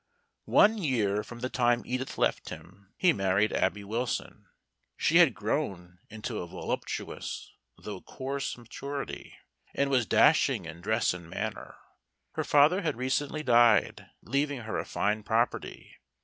One 0.49 0.79
year 0.79 1.23
from 1.23 1.41
the 1.41 1.49
time 1.51 1.83
Edith 1.85 2.17
left 2.17 2.49
him, 2.49 2.91
he 2.97 3.13
married 3.13 3.53
Abby 3.53 3.83
Wilson. 3.83 4.47
She 4.97 5.17
had 5.17 5.35
grown 5.35 5.99
into 6.09 6.39
a 6.39 6.47
voluptuous 6.47 7.53
though 7.77 8.01
coarse 8.01 8.57
maturity, 8.57 9.35
and 9.75 9.91
was 9.91 10.07
dashing 10.07 10.65
in 10.65 10.81
dress 10.81 11.13
and 11.13 11.29
manner. 11.29 11.75
Her 12.31 12.43
father 12.43 12.81
had 12.81 12.95
recently 12.97 13.43
died, 13.43 14.07
leaving 14.23 14.61
her 14.61 14.79
a 14.79 14.85
fine 14.85 15.21
property. 15.21 15.97